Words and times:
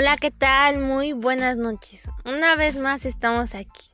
Hola, 0.00 0.16
¿qué 0.16 0.30
tal? 0.30 0.78
Muy 0.78 1.12
buenas 1.12 1.58
noches. 1.58 2.08
Una 2.24 2.56
vez 2.56 2.74
más 2.78 3.04
estamos 3.04 3.54
aquí 3.54 3.90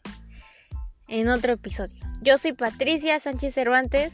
en 1.09 1.29
otro 1.29 1.55
episodio. 1.55 2.01
Yo 2.23 2.39
soy 2.39 2.53
Patricia 2.53 3.19
Sánchez 3.19 3.55
Cervantes 3.55 4.13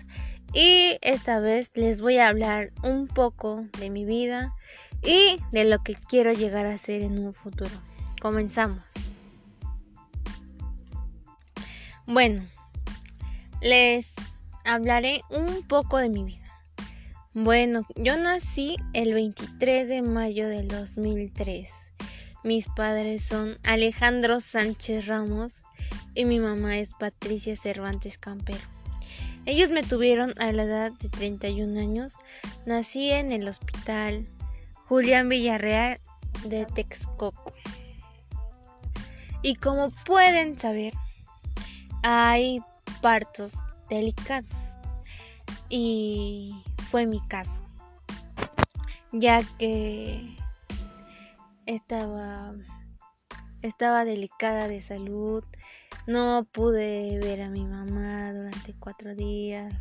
y 0.55 0.97
esta 1.03 1.39
vez 1.39 1.71
les 1.75 2.01
voy 2.01 2.17
a 2.17 2.29
hablar 2.29 2.73
un 2.83 3.09
poco 3.09 3.67
de 3.79 3.91
mi 3.91 4.07
vida 4.07 4.55
y 5.03 5.37
de 5.51 5.65
lo 5.65 5.83
que 5.83 5.93
quiero 5.93 6.33
llegar 6.33 6.65
a 6.65 6.79
ser 6.79 7.03
en 7.03 7.19
un 7.19 7.35
futuro. 7.35 7.71
Comenzamos. 8.23 8.87
Bueno, 12.07 12.49
les 13.61 14.15
hablaré 14.65 15.21
un 15.29 15.63
poco 15.69 15.99
de 15.99 16.09
mi 16.09 16.25
vida. 16.25 16.39
Bueno, 17.35 17.83
yo 17.97 18.17
nací 18.17 18.77
el 18.95 19.13
23 19.13 19.91
de 19.91 20.01
mayo 20.01 20.49
del 20.49 20.69
2003. 20.69 21.82
Mis 22.45 22.67
padres 22.67 23.23
son 23.25 23.59
Alejandro 23.63 24.41
Sánchez 24.41 25.07
Ramos 25.07 25.53
y 26.15 26.25
mi 26.25 26.41
mamá 26.41 26.79
es 26.79 26.89
Patricia 26.99 27.55
Cervantes 27.57 28.19
Campero. 28.19 28.59
Ellos 29.47 29.71
me 29.71 29.85
tuvieron 29.85 30.35
a 30.41 30.53
la 30.53 30.65
edad 30.65 30.93
de 30.93 31.09
31 31.09 31.81
años. 31.81 32.15
Nací 32.67 33.11
en 33.11 33.31
el 33.31 33.47
hospital 33.47 34.27
Julián 34.89 35.29
Villarreal 35.29 36.01
de 36.45 36.67
Texcoco. 36.67 37.53
Y 39.43 39.55
como 39.55 39.91
pueden 39.91 40.59
saber, 40.59 40.95
hay 42.03 42.61
partos 43.01 43.53
delicados. 43.89 44.51
Y 45.69 46.55
fue 46.91 47.07
mi 47.07 47.21
caso, 47.29 47.61
ya 49.13 49.41
que 49.59 50.37
estaba 51.67 52.53
estaba 53.63 54.05
delicada 54.05 54.67
de 54.69 54.81
salud, 54.81 55.45
no 56.07 56.47
pude 56.51 57.19
ver 57.21 57.43
a 57.43 57.49
mi 57.49 57.65
mamá 57.65 58.33
durante 58.33 58.75
cuatro 58.75 59.15
días, 59.15 59.73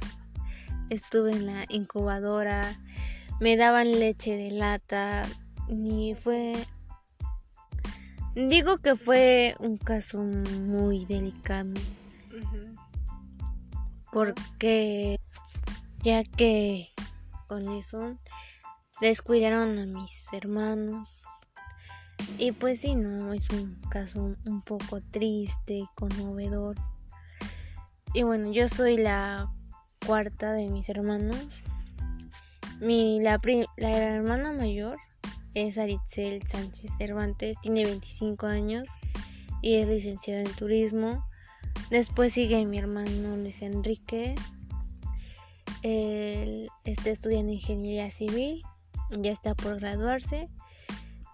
estuve 0.90 1.32
en 1.32 1.48
la 1.48 1.66
incubadora, 1.70 2.80
me 3.40 3.58
daban 3.58 3.92
leche 4.00 4.36
de 4.38 4.52
lata. 4.52 5.26
Y 5.68 6.16
fue 6.16 6.54
digo 8.36 8.78
que 8.78 8.96
fue 8.96 9.56
un 9.60 9.78
caso 9.78 10.22
muy 10.22 11.06
delicado. 11.06 11.74
Porque 14.12 15.20
ya 16.04 16.24
que 16.24 16.90
con 17.48 17.68
eso 17.78 18.18
descuidaron 19.00 19.80
a 19.80 19.86
mis 19.86 20.28
hermanos. 20.34 21.21
Y 22.38 22.52
pues 22.52 22.82
sí, 22.82 22.96
no, 22.96 23.34
es 23.34 23.50
un 23.50 23.80
caso 23.90 24.36
un 24.46 24.62
poco 24.62 25.02
triste 25.12 25.84
conmovedor. 25.96 26.76
Y 28.14 28.24
bueno, 28.24 28.52
yo 28.52 28.68
soy 28.68 28.98
la 28.98 29.52
cuarta 30.06 30.52
de 30.54 30.68
mis 30.68 30.90
hermanos. 30.90 31.64
Mi, 32.80 33.20
la, 33.20 33.40
la 33.78 33.92
hermana 33.92 34.52
mayor 34.52 34.98
es 35.54 35.78
Aritzel 35.78 36.42
Sánchez 36.48 36.92
Cervantes, 36.98 37.58
tiene 37.62 37.86
25 37.86 38.48
años 38.48 38.88
y 39.62 39.76
es 39.76 39.88
licenciada 39.88 40.42
en 40.42 40.52
turismo. 40.56 41.24
Después 41.90 42.34
sigue 42.34 42.66
mi 42.66 42.80
hermano 42.80 43.38
Luis 43.38 43.62
Enrique, 43.62 44.36
él 45.84 46.70
está 46.84 47.10
estudiando 47.10 47.52
ingeniería 47.54 48.12
civil, 48.12 48.64
ya 49.12 49.32
está 49.32 49.56
por 49.56 49.80
graduarse. 49.80 50.50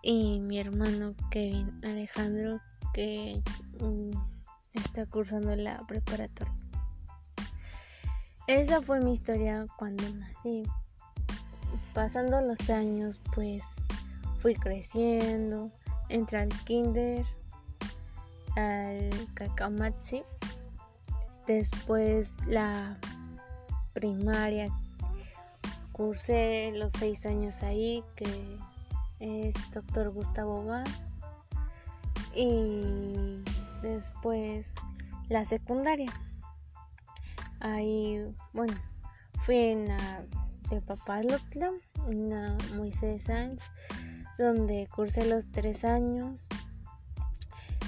Y 0.10 0.40
mi 0.40 0.58
hermano 0.58 1.16
Kevin 1.32 1.82
Alejandro, 1.84 2.62
que 2.94 3.44
mm, 3.82 4.12
está 4.74 5.06
cursando 5.06 5.54
la 5.58 5.86
preparatoria. 5.86 6.56
Esa 8.48 8.82
fue 8.82 9.02
mi 9.02 9.12
historia 9.12 9.66
cuando 9.78 10.06
nací. 10.14 10.64
Pasando 11.94 12.40
los 12.40 12.70
años, 12.70 13.20
pues 13.36 13.62
fui 14.40 14.56
creciendo. 14.56 15.74
Entré 16.08 16.40
al 16.40 16.54
kinder, 16.64 17.26
al 18.56 19.10
kakamatsi. 19.34 20.24
Después 21.48 22.34
la 22.48 22.98
primaria. 23.92 24.70
Cursé 25.92 26.72
los 26.78 26.94
seis 26.94 27.26
años 27.26 27.62
ahí, 27.62 28.06
que 28.16 28.58
es 29.20 29.54
doctor 29.74 30.12
Gustavo 30.12 30.66
va 30.66 30.84
Y 32.36 33.44
después 33.82 34.74
la 35.30 35.46
secundaria. 35.46 36.12
Ahí, 37.60 38.24
bueno, 38.54 38.74
fui 39.42 39.58
en 39.58 39.88
la 39.88 40.24
de 40.70 40.82
Papá 40.82 41.22
Lotla, 41.24 41.72
en 42.08 42.30
la 42.30 42.56
Moisés 42.76 43.24
Sáenz, 43.24 43.62
donde 44.38 44.88
cursé 44.94 45.26
los 45.26 45.46
tres 45.52 45.84
años. 45.84 46.48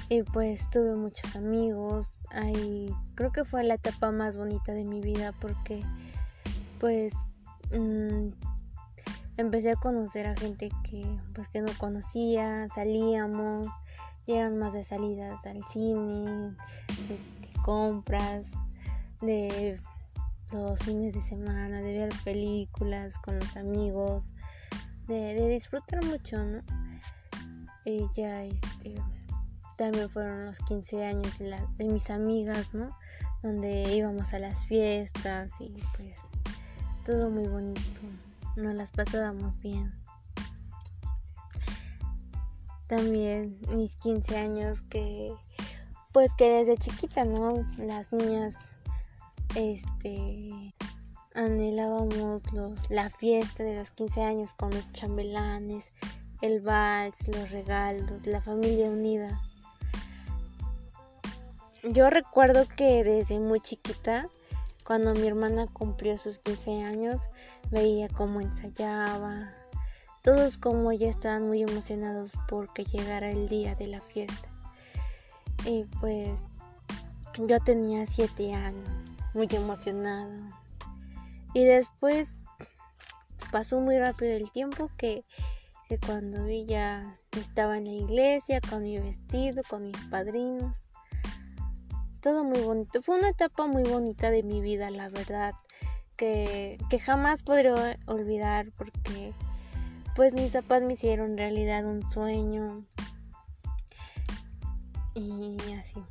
Y 0.09 0.23
pues 0.23 0.69
tuve 0.71 0.95
muchos 0.95 1.35
amigos. 1.35 2.07
Ahí 2.31 2.93
creo 3.15 3.31
que 3.31 3.45
fue 3.45 3.63
la 3.63 3.75
etapa 3.75 4.11
más 4.11 4.37
bonita 4.37 4.73
de 4.73 4.85
mi 4.85 5.01
vida 5.01 5.33
porque 5.39 5.83
pues 6.79 7.13
mm, 7.71 8.29
empecé 9.39 9.71
a 9.71 9.75
conocer 9.77 10.27
a 10.27 10.35
gente 10.35 10.69
que 10.83 11.05
pues 11.33 11.47
que 11.47 11.61
no 11.61 11.71
conocía, 11.77 12.67
salíamos, 12.75 13.67
y 14.25 14.33
eran 14.33 14.57
más 14.57 14.73
de 14.73 14.83
salidas 14.83 15.45
al 15.45 15.63
cine, 15.71 16.55
de, 17.07 17.61
compras, 17.63 18.45
de 19.21 19.79
los 20.51 20.79
fines 20.79 21.15
de 21.15 21.21
semana, 21.21 21.81
de 21.81 21.99
ver 21.99 22.13
películas 22.25 23.13
con 23.23 23.39
los 23.39 23.55
amigos, 23.55 24.31
de, 25.07 25.47
disfrutar 25.47 26.03
mucho, 26.05 26.43
¿no? 26.43 26.61
Y 27.85 28.05
ya 28.13 28.43
este 28.43 28.95
también 29.77 30.09
fueron 30.09 30.47
los 30.47 30.59
15 30.59 31.05
años 31.05 31.39
de, 31.39 31.57
de 31.77 31.85
mis 31.85 32.09
amigas, 32.09 32.73
¿no? 32.73 32.93
Donde 33.41 33.95
íbamos 33.95 34.33
a 34.33 34.39
las 34.39 34.59
fiestas 34.65 35.49
y 35.61 35.71
pues 35.95 36.17
todo 37.05 37.29
muy 37.29 37.47
bonito. 37.47 38.01
Nos 38.59 38.75
las 38.75 38.91
pasábamos 38.91 39.57
bien. 39.61 39.93
También 42.87 43.57
mis 43.69 43.95
15 43.95 44.37
años 44.37 44.81
que 44.81 45.33
pues 46.11 46.33
que 46.33 46.49
desde 46.49 46.75
chiquita, 46.75 47.23
¿no? 47.23 47.65
Las 47.77 48.11
niñas 48.11 48.55
este 49.55 50.75
anhelábamos 51.33 52.51
los 52.51 52.89
la 52.89 53.09
fiesta 53.09 53.63
de 53.63 53.77
los 53.77 53.91
15 53.91 54.23
años 54.23 54.53
con 54.55 54.71
los 54.71 54.91
chambelanes, 54.91 55.85
el 56.41 56.59
vals, 56.59 57.29
los 57.29 57.51
regalos, 57.51 58.25
la 58.25 58.41
familia 58.41 58.89
unida. 58.89 59.41
Yo 61.83 62.09
recuerdo 62.09 62.67
que 62.75 63.05
desde 63.05 63.39
muy 63.39 63.61
chiquita 63.61 64.27
cuando 64.89 65.13
mi 65.13 65.27
hermana 65.27 65.67
cumplió 65.71 66.17
sus 66.17 66.39
15 66.39 66.81
años, 66.81 67.21
veía 67.71 68.07
cómo 68.09 68.41
ensayaba. 68.41 69.53
Todos 70.21 70.57
como 70.57 70.91
ya 70.91 71.09
estaban 71.09 71.47
muy 71.47 71.61
emocionados 71.61 72.33
porque 72.47 72.83
llegara 72.83 73.31
el 73.31 73.47
día 73.47 73.75
de 73.75 73.87
la 73.87 74.01
fiesta. 74.01 74.49
Y 75.65 75.85
pues 75.99 76.39
yo 77.37 77.59
tenía 77.59 78.05
7 78.05 78.53
años, 78.53 78.89
muy 79.33 79.47
emocionada. 79.51 80.61
Y 81.53 81.63
después 81.63 82.35
pasó 83.51 83.79
muy 83.79 83.97
rápido 83.97 84.33
el 84.33 84.51
tiempo 84.51 84.89
que, 84.97 85.25
que 85.87 85.97
cuando 85.97 86.45
vi 86.45 86.65
ya 86.65 87.15
estaba 87.31 87.77
en 87.77 87.85
la 87.85 87.93
iglesia 87.93 88.61
con 88.61 88.83
mi 88.83 88.99
vestido, 88.99 89.63
con 89.69 89.87
mis 89.87 89.97
padrinos 90.05 90.81
todo 92.21 92.43
muy 92.43 92.61
bonito. 92.61 93.01
Fue 93.01 93.17
una 93.17 93.29
etapa 93.29 93.65
muy 93.67 93.83
bonita 93.83 94.31
de 94.31 94.43
mi 94.43 94.61
vida, 94.61 94.89
la 94.91 95.09
verdad, 95.09 95.53
que, 96.19 96.77
que 96.89 96.99
jamás 96.99 97.43
podré 97.43 97.71
olvidar 98.05 98.71
porque 98.77 99.33
pues 100.17 100.33
mis 100.33 100.51
papás 100.51 100.81
me 100.83 100.93
hicieron 100.93 101.37
realidad 101.37 101.85
un 101.85 102.11
sueño 102.11 102.85
y 105.15 105.57
así. 105.81 106.03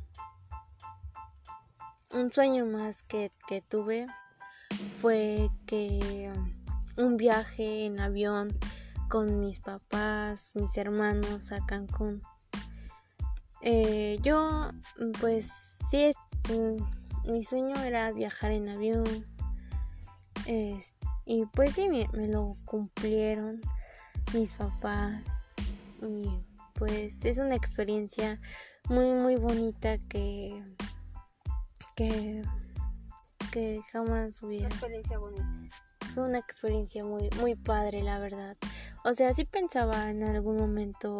Un 2.15 2.33
sueño 2.33 2.65
más 2.65 3.03
que, 3.03 3.31
que 3.47 3.61
tuve 3.61 4.07
fue 4.99 5.51
que 5.67 6.31
um, 6.35 7.05
un 7.05 7.17
viaje 7.17 7.85
en 7.85 7.99
avión 7.99 8.57
con 9.09 9.39
mis 9.39 9.59
papás, 9.59 10.51
mis 10.55 10.75
hermanos 10.75 11.51
a 11.51 11.63
Cancún. 11.67 12.23
Eh, 13.61 14.17
yo 14.23 14.71
pues 15.21 15.49
sí, 15.91 16.11
mm, 16.49 17.31
mi 17.31 17.43
sueño 17.43 17.75
era 17.83 18.11
viajar 18.11 18.51
en 18.51 18.69
avión. 18.69 19.38
Y 21.25 21.45
pues 21.53 21.75
sí, 21.75 21.87
me, 21.89 22.07
lo 22.27 22.57
cumplieron 22.65 23.61
mis 24.33 24.51
papás. 24.51 25.21
Y 26.01 26.29
pues 26.73 27.23
es 27.23 27.37
una 27.37 27.55
experiencia 27.55 28.39
muy 28.87 29.11
muy 29.11 29.35
bonita 29.35 29.97
que 29.97 30.63
que 31.95 32.41
que 33.51 33.81
jamás 33.91 34.41
hubiera 34.41 34.67
Una 34.67 34.75
experiencia 34.75 35.17
bonita. 35.19 35.47
fue 36.13 36.23
una 36.23 36.37
experiencia 36.39 37.03
muy 37.03 37.29
muy 37.41 37.55
padre 37.55 38.01
la 38.01 38.19
verdad 38.19 38.55
o 39.03 39.13
sea 39.13 39.33
sí 39.33 39.43
pensaba 39.43 40.09
en 40.09 40.23
algún 40.23 40.55
momento 40.57 41.19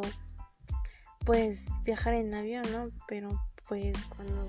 pues 1.25 1.65
viajar 1.83 2.13
en 2.13 2.33
avión 2.33 2.63
no 2.71 2.89
pero 3.07 3.29
pues 3.67 3.97
cuando 4.15 4.45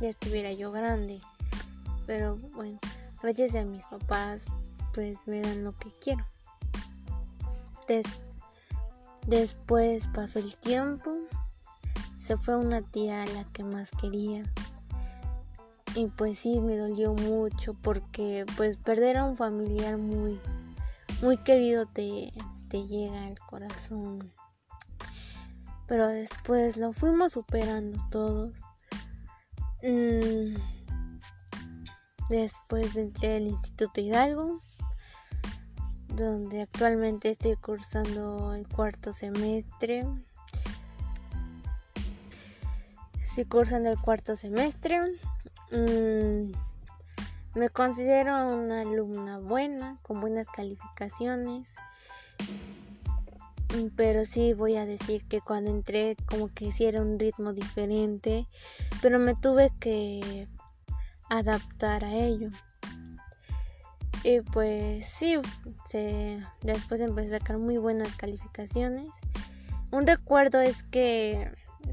ya 0.00 0.08
estuviera 0.08 0.52
yo 0.52 0.72
grande 0.72 1.20
pero 2.06 2.36
bueno 2.54 2.80
gracias 3.22 3.54
a 3.54 3.64
mis 3.64 3.84
papás 3.84 4.42
pues 4.94 5.18
me 5.26 5.42
dan 5.42 5.64
lo 5.64 5.76
que 5.76 5.90
quiero. 6.00 6.24
Des- 7.86 8.22
después 9.26 10.06
pasó 10.14 10.38
el 10.38 10.56
tiempo 10.56 11.12
se 12.26 12.36
fue 12.36 12.56
una 12.56 12.82
tía 12.82 13.22
a 13.22 13.26
la 13.26 13.44
que 13.52 13.62
más 13.62 13.88
quería. 14.00 14.42
Y 15.94 16.06
pues 16.08 16.38
sí 16.40 16.60
me 16.60 16.76
dolió 16.76 17.14
mucho 17.14 17.74
porque 17.74 18.44
pues 18.56 18.76
perder 18.76 19.16
a 19.18 19.24
un 19.24 19.36
familiar 19.36 19.96
muy 19.96 20.40
muy 21.22 21.38
querido 21.38 21.86
te, 21.86 22.32
te 22.68 22.86
llega 22.86 23.26
al 23.26 23.38
corazón. 23.38 24.32
Pero 25.86 26.08
después 26.08 26.76
lo 26.76 26.92
fuimos 26.92 27.32
superando 27.32 28.04
todos. 28.10 28.52
Mm, 29.82 30.56
después 32.28 32.96
entré 32.96 33.36
al 33.36 33.46
Instituto 33.46 34.00
Hidalgo 34.00 34.60
donde 36.08 36.62
actualmente 36.62 37.30
estoy 37.30 37.56
cursando 37.56 38.54
el 38.54 38.66
cuarto 38.66 39.12
semestre 39.12 40.06
estoy 43.22 43.44
cursando 43.44 43.90
el 43.90 44.00
cuarto 44.00 44.36
semestre 44.36 45.18
Mm, 45.70 46.52
me 47.54 47.70
considero 47.70 48.46
una 48.54 48.82
alumna 48.82 49.38
buena, 49.38 49.98
con 50.02 50.20
buenas 50.20 50.46
calificaciones. 50.46 51.74
Mm, 53.74 53.88
Pero 53.96 54.24
sí 54.26 54.54
voy 54.54 54.76
a 54.76 54.86
decir 54.86 55.24
que 55.26 55.40
cuando 55.40 55.70
entré 55.70 56.16
como 56.26 56.48
que 56.48 56.70
sí 56.70 56.84
era 56.84 57.02
un 57.02 57.18
ritmo 57.18 57.52
diferente, 57.52 58.46
pero 59.02 59.18
me 59.18 59.34
tuve 59.34 59.72
que 59.80 60.46
adaptar 61.28 62.04
a 62.04 62.14
ello. 62.14 62.50
Y 64.22 64.40
pues 64.40 65.06
sí, 65.06 65.36
se, 65.88 66.42
después 66.62 67.00
empecé 67.00 67.36
a 67.36 67.38
sacar 67.38 67.58
muy 67.58 67.78
buenas 67.78 68.14
calificaciones. 68.16 69.08
Un 69.92 70.06
recuerdo 70.06 70.60
es 70.60 70.82
que 70.82 71.52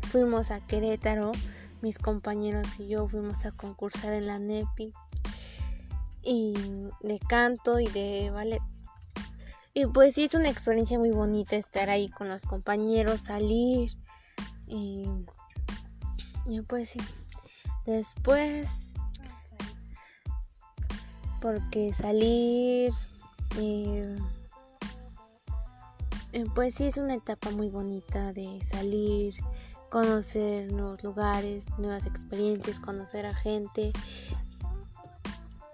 fuimos 0.09 0.49
a 0.49 0.59
Querétaro 0.65 1.31
mis 1.81 1.99
compañeros 1.99 2.67
y 2.79 2.87
yo 2.87 3.07
fuimos 3.07 3.45
a 3.45 3.51
concursar 3.51 4.13
en 4.13 4.27
la 4.27 4.39
NEPI 4.39 4.93
y 6.23 6.53
de 7.01 7.19
canto 7.19 7.79
y 7.79 7.87
de 7.87 8.31
ballet. 8.31 8.61
Y 9.73 9.85
pues 9.87 10.15
sí 10.15 10.23
es 10.23 10.33
una 10.33 10.49
experiencia 10.49 10.97
muy 10.97 11.11
bonita 11.11 11.55
estar 11.55 11.89
ahí 11.89 12.09
con 12.09 12.29
los 12.29 12.43
compañeros, 12.43 13.21
salir 13.21 13.97
y, 14.65 15.03
y 16.47 16.61
pues 16.61 16.89
sí. 16.91 16.99
Después, 17.85 18.92
porque 21.43 21.93
salir, 21.93 22.93
eh, 23.59 24.17
eh, 26.31 26.45
pues 26.55 26.75
sí 26.75 26.85
es 26.85 26.95
una 26.95 27.15
etapa 27.15 27.51
muy 27.51 27.67
bonita 27.67 28.31
de 28.31 28.61
salir, 28.71 29.35
conocer 29.89 30.71
nuevos 30.71 31.03
lugares, 31.03 31.65
nuevas 31.77 32.05
experiencias, 32.05 32.79
conocer 32.79 33.25
a 33.25 33.35
gente. 33.35 33.91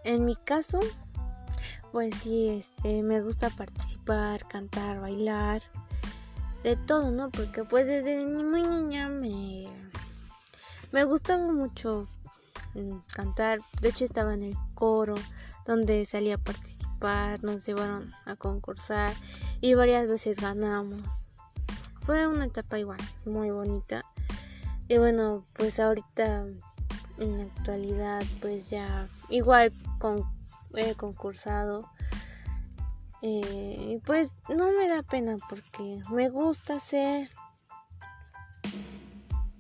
En 0.04 0.26
mi 0.26 0.36
caso, 0.36 0.80
pues 1.92 2.16
sí, 2.16 2.50
este, 2.50 3.04
me 3.04 3.22
gusta 3.22 3.52
participar, 3.52 4.48
cantar, 4.48 5.00
bailar, 5.00 5.62
de 6.64 6.78
todo, 6.78 7.12
¿no? 7.12 7.30
Porque 7.30 7.64
pues 7.64 7.86
desde 7.86 8.26
muy 8.26 8.64
niña 8.64 9.08
me, 9.08 9.68
me 10.92 11.04
gustaba 11.04 11.52
mucho 11.52 12.08
mm, 12.74 12.98
cantar. 13.14 13.60
De 13.82 13.90
hecho 13.90 14.06
estaba 14.06 14.34
en 14.34 14.42
el 14.42 14.56
coro 14.74 15.14
donde 15.70 16.06
salía 16.06 16.36
a 16.36 16.40
participar, 16.40 17.44
nos 17.44 17.66
llevaron 17.66 18.12
a 18.26 18.36
concursar 18.36 19.14
y 19.62 19.76
varias 19.76 20.10
veces 20.10 20.42
ganamos 20.42 21.04
fue 22.10 22.26
una 22.26 22.46
etapa 22.46 22.80
igual, 22.80 22.98
muy 23.24 23.52
bonita. 23.52 24.04
Y 24.88 24.98
bueno, 24.98 25.46
pues 25.54 25.80
ahorita 25.80 26.48
en 27.20 27.38
la 27.38 27.44
actualidad 27.44 28.24
pues 28.42 28.72
ya 28.72 29.08
igual 29.30 29.72
con, 30.00 30.24
he 30.74 30.96
concursado. 30.96 31.88
Eh, 33.22 33.92
y 33.92 33.98
pues 34.08 34.38
no 34.50 34.72
me 34.72 34.88
da 34.88 35.04
pena 35.04 35.38
porque 35.50 36.02
me 36.10 36.30
gusta 36.30 36.80
ser 36.80 37.30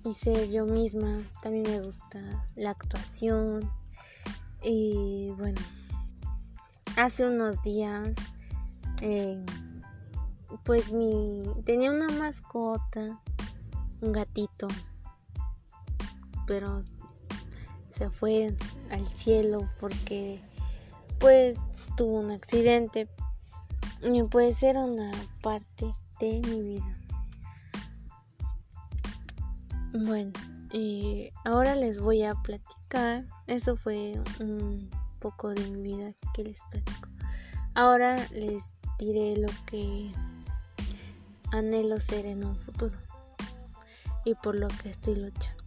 y 0.03 0.15
ser 0.15 0.49
yo 0.49 0.65
misma. 0.65 1.19
También 1.43 1.69
me 1.69 1.81
gusta 1.81 2.19
la 2.55 2.71
actuación. 2.71 3.69
Y 4.63 5.29
bueno, 5.37 5.61
hace 6.99 7.25
unos 7.25 7.61
días 7.63 8.09
eh, 9.01 9.41
pues 10.65 10.91
mi 10.91 11.43
tenía 11.65 11.91
una 11.91 12.09
mascota, 12.09 13.21
un 14.01 14.11
gatito, 14.11 14.67
pero 16.45 16.83
se 17.97 18.09
fue 18.09 18.53
al 18.91 19.07
cielo 19.07 19.69
porque 19.79 20.41
pues 21.19 21.57
tuvo 21.95 22.19
un 22.19 22.31
accidente 22.31 23.07
y 24.01 24.23
pues 24.23 24.61
era 24.63 24.83
una 24.83 25.11
parte 25.41 25.95
de 26.19 26.41
mi 26.41 26.61
vida. 26.61 26.95
Bueno, 29.93 30.33
eh, 30.73 31.31
ahora 31.45 31.75
les 31.75 31.99
voy 31.99 32.23
a 32.23 32.33
platicar. 32.35 33.25
Eso 33.47 33.75
fue 33.75 34.21
un 34.39 34.89
poco 35.19 35.49
de 35.49 35.69
mi 35.69 35.81
vida 35.81 36.13
que 36.33 36.43
les 36.43 36.59
platico. 36.69 37.09
Ahora 37.75 38.17
les 38.31 38.63
diré 38.97 39.37
lo 39.37 39.49
que 39.65 40.11
anhelo 41.51 41.99
ser 41.99 42.25
en 42.25 42.43
un 42.43 42.55
futuro 42.55 42.97
y 44.25 44.35
por 44.35 44.55
lo 44.55 44.67
que 44.67 44.89
estoy 44.89 45.15
luchando. 45.15 45.63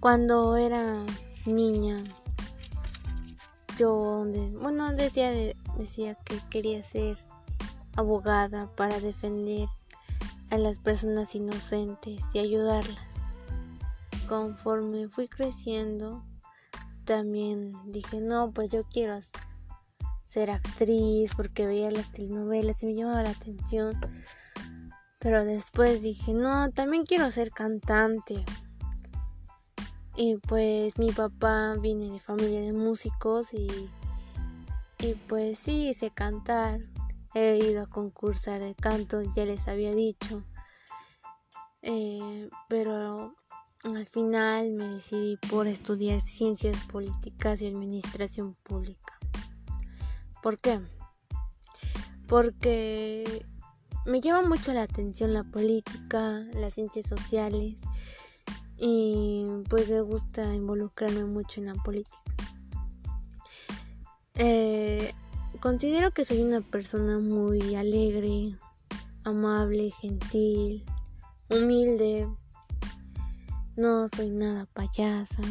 Cuando 0.00 0.56
era 0.56 1.04
niña, 1.46 2.02
yo, 3.78 4.24
bueno, 4.60 4.92
decía, 4.92 5.30
decía 5.76 6.14
que 6.14 6.38
quería 6.50 6.82
ser 6.82 7.16
abogada 7.96 8.68
para 8.74 9.00
defender 9.00 9.68
a 10.50 10.58
las 10.58 10.78
personas 10.78 11.34
inocentes 11.34 12.22
y 12.32 12.38
ayudarlas. 12.38 12.98
Conforme 14.28 15.08
fui 15.08 15.28
creciendo, 15.28 16.22
también 17.06 17.72
dije, 17.86 18.20
no, 18.20 18.50
pues 18.50 18.70
yo 18.70 18.84
quiero 18.84 19.18
ser 20.28 20.50
actriz 20.50 21.30
porque 21.34 21.66
veía 21.66 21.90
las 21.90 22.12
telenovelas 22.12 22.82
y 22.82 22.86
me 22.86 22.94
llamaba 22.94 23.22
la 23.22 23.30
atención. 23.30 23.98
Pero 25.18 25.44
después 25.44 26.02
dije, 26.02 26.34
no, 26.34 26.70
también 26.72 27.06
quiero 27.06 27.30
ser 27.30 27.50
cantante. 27.50 28.44
Y 30.14 30.36
pues 30.36 30.98
mi 30.98 31.10
papá 31.10 31.74
viene 31.80 32.10
de 32.10 32.20
familia 32.20 32.60
de 32.60 32.72
músicos 32.72 33.54
y, 33.54 33.90
y 34.98 35.14
pues 35.26 35.58
sí, 35.58 35.94
sé 35.94 36.10
cantar. 36.10 36.80
He 37.34 37.56
ido 37.56 37.82
a 37.82 37.86
concursar 37.86 38.60
de 38.60 38.74
canto, 38.74 39.22
ya 39.34 39.44
les 39.44 39.68
había 39.68 39.94
dicho. 39.94 40.42
Eh, 41.82 42.48
pero 42.68 43.34
al 43.94 44.06
final 44.06 44.72
me 44.72 44.88
decidí 44.88 45.38
por 45.48 45.66
estudiar 45.66 46.20
ciencias 46.20 46.76
políticas 46.86 47.60
y 47.60 47.68
administración 47.68 48.56
pública. 48.62 49.18
¿Por 50.42 50.58
qué? 50.58 50.80
Porque 52.26 53.46
me 54.04 54.20
llama 54.20 54.48
mucho 54.48 54.72
la 54.72 54.82
atención 54.82 55.32
la 55.32 55.44
política, 55.44 56.44
las 56.54 56.74
ciencias 56.74 57.06
sociales 57.06 57.76
y 58.76 59.46
pues 59.68 59.88
me 59.88 60.00
gusta 60.00 60.52
involucrarme 60.54 61.24
mucho 61.24 61.60
en 61.60 61.66
la 61.66 61.74
política. 61.74 62.18
Eh, 64.34 65.12
considero 65.60 66.10
que 66.10 66.24
soy 66.24 66.42
una 66.42 66.60
persona 66.60 67.18
muy 67.18 67.74
alegre, 67.74 68.56
amable, 69.24 69.90
gentil, 69.92 70.84
humilde. 71.48 72.28
No 73.76 74.08
soy 74.08 74.30
nada 74.30 74.66
payasa, 74.72 75.42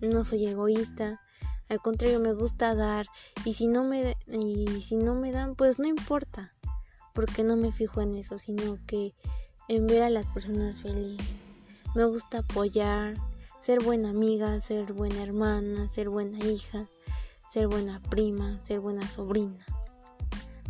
no 0.00 0.24
soy 0.24 0.46
egoísta. 0.46 1.20
Al 1.68 1.80
contrario, 1.80 2.18
me 2.18 2.32
gusta 2.32 2.74
dar 2.74 3.06
y 3.44 3.52
si 3.52 3.68
no 3.68 3.84
me 3.84 4.16
y 4.26 4.80
si 4.82 4.96
no 4.96 5.14
me 5.14 5.30
dan, 5.30 5.54
pues 5.54 5.78
no 5.78 5.86
importa, 5.86 6.54
porque 7.14 7.44
no 7.44 7.56
me 7.56 7.70
fijo 7.70 8.00
en 8.00 8.16
eso, 8.16 8.40
sino 8.40 8.78
que 8.86 9.14
en 9.68 9.86
ver 9.86 10.02
a 10.02 10.10
las 10.10 10.26
personas 10.32 10.76
felices. 10.78 11.26
Me 11.94 12.04
gusta 12.04 12.38
apoyar, 12.38 13.14
ser 13.60 13.82
buena 13.82 14.10
amiga, 14.10 14.60
ser 14.60 14.92
buena 14.92 15.22
hermana, 15.22 15.88
ser 15.88 16.08
buena 16.08 16.38
hija, 16.44 16.88
ser 17.52 17.68
buena 17.68 18.02
prima, 18.10 18.58
ser 18.64 18.80
buena 18.80 19.06
sobrina, 19.06 19.64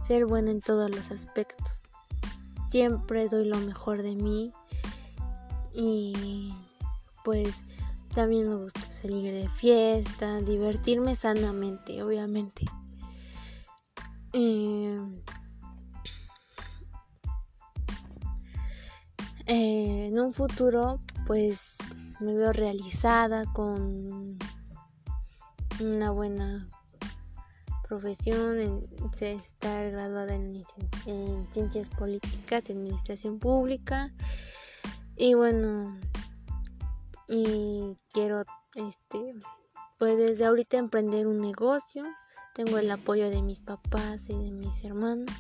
ser 0.07 0.27
buena 0.27 0.51
en 0.51 0.61
todos 0.61 0.91
los 0.91 1.11
aspectos. 1.11 1.83
Siempre 2.71 3.29
doy 3.29 3.47
lo 3.47 3.59
mejor 3.61 4.03
de 4.03 4.15
mí 4.15 4.53
y 5.73 6.53
pues 7.29 7.57
también 8.15 8.49
me 8.49 8.57
gusta 8.57 8.81
salir 9.03 9.35
de 9.35 9.51
fiesta, 9.51 10.41
divertirme 10.41 11.15
sanamente, 11.15 12.03
obviamente. 12.03 12.65
Eh, 14.33 14.99
eh, 19.45 20.07
en 20.07 20.19
un 20.19 20.33
futuro, 20.33 21.01
pues 21.27 21.77
me 22.19 22.33
veo 22.33 22.51
realizada 22.55 23.45
con 23.53 24.39
una 25.79 26.11
buena 26.11 26.67
profesión, 27.87 28.59
en 28.59 28.83
estar 29.21 29.91
graduada 29.91 30.35
en, 30.35 30.65
en 31.05 31.47
ciencias 31.53 31.89
políticas 31.91 32.71
administración 32.71 33.39
pública. 33.39 34.15
Y 35.15 35.35
bueno, 35.35 35.99
y 37.29 37.97
quiero 38.13 38.45
este 38.75 39.35
pues 39.99 40.17
desde 40.17 40.47
ahorita 40.47 40.79
emprender 40.79 41.27
un 41.27 41.41
negocio. 41.41 42.05
Tengo 42.55 42.79
el 42.79 42.91
apoyo 42.91 43.31
de 43.31 43.43
mis 43.43 43.61
papás 43.61 44.29
y 44.31 44.35
de 44.35 44.53
mis 44.53 44.85
hermanos. 44.85 45.31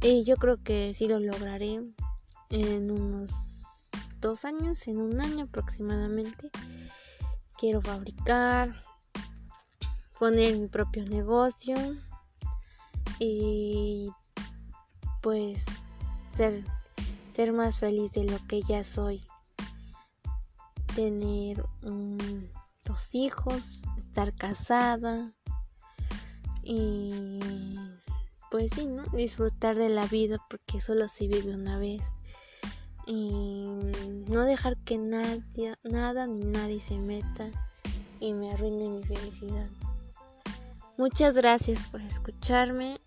Y 0.00 0.24
yo 0.24 0.36
creo 0.36 0.62
que 0.62 0.94
sí 0.94 1.06
lo 1.06 1.18
lograré 1.18 1.80
en 2.50 2.90
unos 2.90 3.30
dos 4.20 4.44
años 4.44 4.86
en 4.86 5.00
un 5.00 5.20
año 5.20 5.44
aproximadamente. 5.44 6.50
Quiero 7.58 7.82
fabricar 7.82 8.82
poner 10.18 10.56
mi 10.56 10.68
propio 10.68 11.04
negocio 11.04 11.74
y 13.18 14.10
pues 15.20 15.64
ser 16.36 16.64
ser 17.34 17.52
más 17.52 17.78
feliz 17.78 18.12
de 18.12 18.24
lo 18.24 18.38
que 18.46 18.62
ya 18.62 18.84
soy 18.84 19.24
tener 20.94 21.64
dos 22.84 23.14
hijos, 23.14 23.62
estar 23.98 24.34
casada 24.34 25.32
y 26.62 27.38
pues 28.50 28.70
sí, 28.74 28.86
¿no? 28.86 29.04
Disfrutar 29.12 29.76
de 29.76 29.88
la 29.88 30.06
vida 30.06 30.38
porque 30.50 30.80
solo 30.80 31.08
se 31.08 31.26
vive 31.26 31.54
una 31.54 31.78
vez 31.78 32.02
y 33.06 33.66
no 34.28 34.42
dejar 34.42 34.76
que 34.78 34.98
nadie, 34.98 35.74
nada 35.82 36.26
ni 36.26 36.44
nadie 36.44 36.80
se 36.80 36.98
meta 36.98 37.50
y 38.20 38.34
me 38.34 38.52
arruine 38.52 38.88
mi 38.88 39.02
felicidad. 39.02 39.68
Muchas 40.98 41.34
gracias 41.34 41.80
por 41.88 42.00
escucharme 42.02 43.00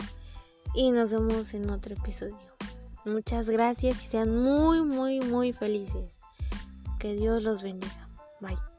y 0.74 0.92
nos 0.92 1.12
vemos 1.12 1.54
en 1.54 1.70
otro 1.70 1.96
episodio. 1.96 2.38
Muchas 3.06 3.50
gracias 3.50 4.04
y 4.04 4.08
sean 4.08 4.36
muy, 4.36 4.82
muy, 4.82 5.20
muy 5.22 5.54
felices. 5.54 6.15
Que 7.06 7.14
Dios 7.14 7.44
los 7.44 7.62
bendiga. 7.62 8.10
Bye. 8.42 8.75